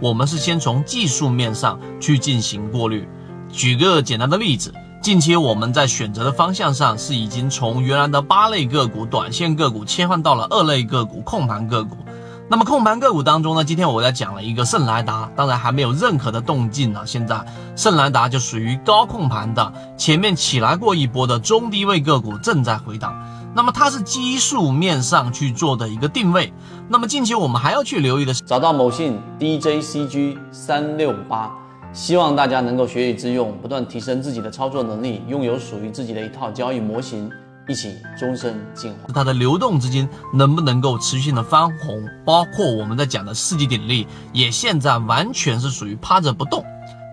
[0.00, 3.08] 我们是先从技术面上去进行过滤。
[3.50, 11.96] 举个简单的例子，近期我们在选择的方向上是已经从原来的八类个股、短线个股切换到了二类个股、控盘个股。
[12.48, 17.02] 那么控盘个股当中呢，今天我在讲了一个圣莱达，当然还没有任何的动静呢。
[17.06, 17.42] 现在
[17.76, 23.14] 圣莱达就属于高控盘的，前面起来过一波的中低位个股正在回档。
[23.54, 26.52] 那么它是基数面上去做的一个定位。
[26.88, 31.50] 那么近期我们还要去留意的是，找到某信 DJCG 三六八，
[31.92, 37.30] 希望大家能够学以致用，不断提升自己的操作能力，拥有属于自己的一套交易模型。
[37.68, 42.02] 一起终身进化，它的流动资金能不能够持续性的翻红？
[42.24, 46.64] 包括我们在讲的世纪鼎力，也现在完全是属于趴着不动，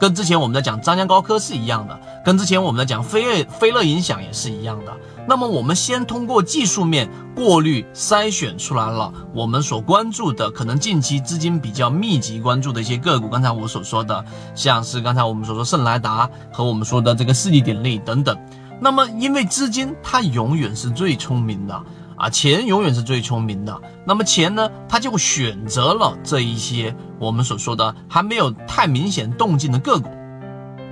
[0.00, 4.94] 跟之前我们在讲张江高科是一样的，跟之前我们在讲飞乐飞乐影响也是一样的。
[5.26, 13.30] 那么我们先通过技术面过滤筛选出来了我们所关注的，可能近期资金比较密集关注的一些个股。
[13.30, 14.22] 刚才我所说的，
[14.54, 18.38] 像是刚才我们所说圣莱达和我们说的这个世纪鼎力等等。
[18.78, 21.82] 那么，因为资金它永远是最聪明的
[22.14, 23.74] 啊，钱永远是最聪明的。
[24.04, 30.10] 那么钱呢，它就选择了这一些我们所说的还没有太明显动静的个股，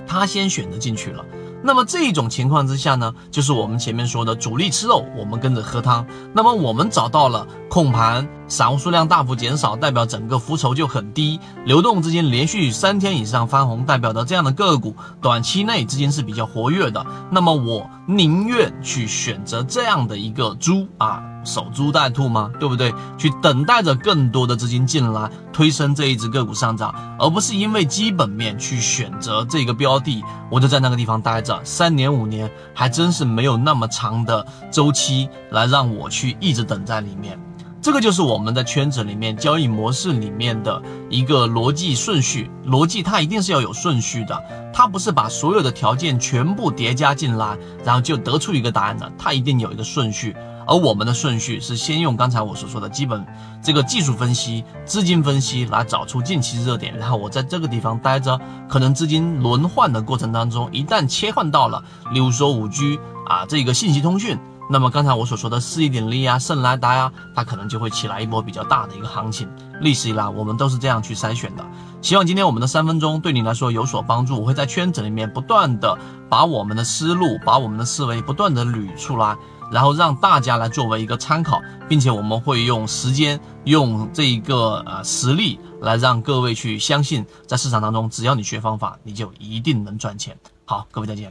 [0.07, 1.25] 他先选择进去了。
[1.63, 6.07] 那么这种情况之下呢，就是我们前面说的主力吃肉，我们跟着喝汤。
[6.33, 17.05] 那么我们找到了控盘，散户数量大幅减少，代表整个浮筹就很低，流动资金连续三天以上翻红，代表的这样的个股，短期内资金是比较活跃的。
[17.33, 21.21] 那么我宁愿去选择这样的一个猪啊。
[21.47, 22.51] 守株待兔吗？
[22.61, 22.93] 对不对？
[23.17, 37.41] 去等待着更多的资金进来推升这一只个股上涨，而不是因为基本面去选择这个标的，我就在那个地方待着三年五年，还真是没有那么长的周期来让我去一直等在里面。
[37.87, 44.43] 这个就是我们在圈子里面交易模式里面的一个逻辑顺序，逻辑它一定是要有顺序的，
[44.75, 50.35] 它不是把所有的条件全部叠加进来，然后就得出一个答案的，它一定有一个顺序。
[50.67, 53.25] 而我们的顺序是先用刚才我所说的基本
[53.63, 58.37] 这个技术分析、资金分析来找出近期热点，然后我在这个地方待着，
[58.69, 64.37] 可能资金轮换的过程当中，一旦切换到了，例如说五 G 啊这个信息通讯，
[64.69, 69.49] 那么刚才我所说的四一点力啊、圣莱达呀，它可能就会起来一波比较大的一个行情。
[69.81, 71.65] 历史以来，我们都是这样去筛选的。
[72.03, 74.41] 希望今天我们的三分钟对你来说有所帮助。
[74.41, 75.97] 我会在圈子里面不断的
[76.29, 79.37] 把我们的思路、把我们的思维不断的捋出来。
[79.69, 90.39] 然后让大家来作为一个参考，并且我们会用时间、用这一个呃实力来让各位去相信，在市场当中，只要你学方法，你就一定能赚钱。
[90.67, 91.25] 好，各位再见。